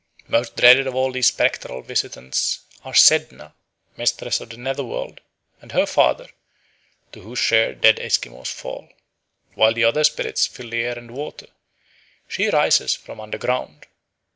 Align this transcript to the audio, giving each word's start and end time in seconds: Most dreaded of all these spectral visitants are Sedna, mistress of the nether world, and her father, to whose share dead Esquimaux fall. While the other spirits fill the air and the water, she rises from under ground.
Most 0.27 0.55
dreaded 0.55 0.87
of 0.87 0.95
all 0.95 1.11
these 1.11 1.27
spectral 1.27 1.83
visitants 1.83 2.61
are 2.83 2.95
Sedna, 2.95 3.53
mistress 3.95 4.41
of 4.41 4.49
the 4.49 4.57
nether 4.57 4.83
world, 4.83 5.21
and 5.61 5.71
her 5.73 5.85
father, 5.85 6.27
to 7.11 7.21
whose 7.21 7.37
share 7.37 7.75
dead 7.75 7.99
Esquimaux 7.99 8.45
fall. 8.45 8.89
While 9.53 9.75
the 9.75 9.83
other 9.83 10.03
spirits 10.03 10.47
fill 10.47 10.71
the 10.71 10.81
air 10.81 10.97
and 10.97 11.09
the 11.09 11.13
water, 11.13 11.49
she 12.27 12.49
rises 12.49 12.95
from 12.95 13.19
under 13.21 13.37
ground. 13.37 13.85